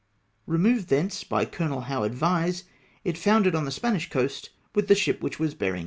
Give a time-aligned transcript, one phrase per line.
[0.47, 2.63] Removed thence by Colonel Howard Vyse,
[3.03, 5.79] it foundered on the Spanish coast with the ship which was bearing it to England.